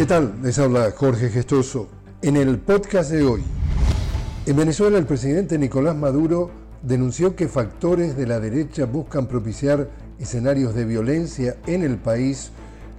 ¿Qué 0.00 0.06
tal? 0.06 0.32
Les 0.42 0.58
habla 0.58 0.92
Jorge 0.96 1.28
Gestoso. 1.28 1.86
En 2.22 2.38
el 2.38 2.58
podcast 2.58 3.10
de 3.10 3.22
hoy, 3.22 3.42
en 4.46 4.56
Venezuela 4.56 4.96
el 4.96 5.04
presidente 5.04 5.58
Nicolás 5.58 5.94
Maduro 5.94 6.50
denunció 6.80 7.36
que 7.36 7.48
factores 7.48 8.16
de 8.16 8.26
la 8.26 8.40
derecha 8.40 8.86
buscan 8.86 9.26
propiciar 9.26 9.90
escenarios 10.18 10.74
de 10.74 10.86
violencia 10.86 11.58
en 11.66 11.82
el 11.82 11.98
país, 11.98 12.50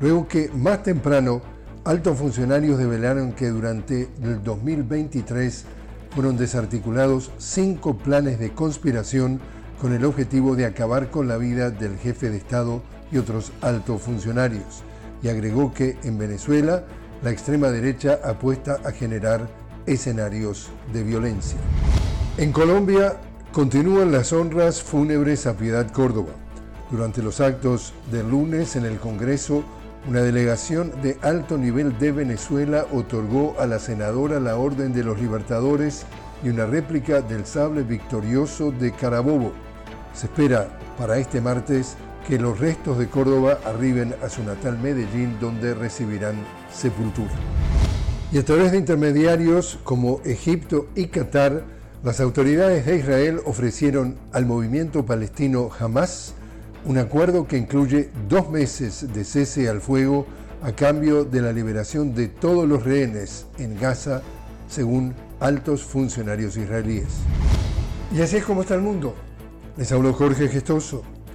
luego 0.00 0.26
que 0.26 0.50
más 0.52 0.82
temprano 0.82 1.40
altos 1.84 2.18
funcionarios 2.18 2.78
develaron 2.78 3.30
que 3.30 3.46
durante 3.50 4.08
el 4.20 4.42
2023 4.42 5.66
fueron 6.10 6.36
desarticulados 6.36 7.30
cinco 7.38 7.96
planes 7.96 8.40
de 8.40 8.50
conspiración 8.50 9.38
con 9.80 9.92
el 9.92 10.04
objetivo 10.04 10.56
de 10.56 10.66
acabar 10.66 11.12
con 11.12 11.28
la 11.28 11.36
vida 11.36 11.70
del 11.70 11.96
jefe 11.96 12.28
de 12.28 12.38
Estado 12.38 12.82
y 13.12 13.18
otros 13.18 13.52
altos 13.60 14.02
funcionarios. 14.02 14.82
Y 15.22 15.28
agregó 15.28 15.72
que 15.72 15.96
en 16.04 16.18
Venezuela 16.18 16.84
la 17.22 17.30
extrema 17.30 17.68
derecha 17.68 18.20
apuesta 18.24 18.78
a 18.84 18.92
generar 18.92 19.48
escenarios 19.86 20.68
de 20.92 21.02
violencia. 21.02 21.58
En 22.36 22.52
Colombia 22.52 23.16
continúan 23.52 24.12
las 24.12 24.32
honras 24.32 24.82
fúnebres 24.82 25.46
a 25.46 25.56
Piedad 25.56 25.90
Córdoba. 25.90 26.32
Durante 26.90 27.22
los 27.22 27.40
actos 27.40 27.92
del 28.12 28.30
lunes 28.30 28.76
en 28.76 28.84
el 28.84 28.98
Congreso, 28.98 29.64
una 30.08 30.20
delegación 30.20 30.92
de 31.02 31.18
alto 31.22 31.58
nivel 31.58 31.98
de 31.98 32.12
Venezuela 32.12 32.86
otorgó 32.92 33.56
a 33.58 33.66
la 33.66 33.78
senadora 33.78 34.40
la 34.40 34.56
Orden 34.56 34.92
de 34.92 35.02
los 35.02 35.20
Libertadores 35.20 36.06
y 36.42 36.50
una 36.50 36.66
réplica 36.66 37.20
del 37.20 37.44
sable 37.44 37.82
victorioso 37.82 38.70
de 38.70 38.92
Carabobo. 38.92 39.52
Se 40.14 40.26
espera 40.26 40.68
para 40.96 41.18
este 41.18 41.40
martes 41.40 41.96
que 42.28 42.38
los 42.38 42.60
restos 42.60 42.98
de 42.98 43.08
Córdoba 43.08 43.58
arriben 43.64 44.14
a 44.22 44.28
su 44.28 44.44
natal 44.44 44.78
Medellín, 44.78 45.38
donde 45.40 45.72
recibirán 45.72 46.34
sepultura. 46.70 47.32
Y 48.30 48.36
a 48.36 48.44
través 48.44 48.70
de 48.70 48.76
intermediarios 48.76 49.78
como 49.82 50.20
Egipto 50.26 50.88
y 50.94 51.06
Qatar, 51.06 51.64
las 52.04 52.20
autoridades 52.20 52.84
de 52.84 52.98
Israel 52.98 53.40
ofrecieron 53.46 54.16
al 54.32 54.44
movimiento 54.44 55.06
palestino 55.06 55.70
Hamas 55.80 56.34
un 56.84 56.98
acuerdo 56.98 57.48
que 57.48 57.56
incluye 57.56 58.10
dos 58.28 58.50
meses 58.50 59.10
de 59.14 59.24
cese 59.24 59.70
al 59.70 59.80
fuego 59.80 60.26
a 60.62 60.72
cambio 60.72 61.24
de 61.24 61.40
la 61.40 61.52
liberación 61.52 62.14
de 62.14 62.28
todos 62.28 62.68
los 62.68 62.84
rehenes 62.84 63.46
en 63.58 63.80
Gaza, 63.80 64.20
según 64.68 65.14
altos 65.40 65.82
funcionarios 65.82 66.58
israelíes. 66.58 67.08
Y 68.14 68.20
así 68.20 68.36
es 68.36 68.44
como 68.44 68.60
está 68.60 68.74
el 68.74 68.82
mundo. 68.82 69.14
Les 69.78 69.90
habló 69.92 70.12
Jorge 70.12 70.48
Gestoso. 70.48 71.02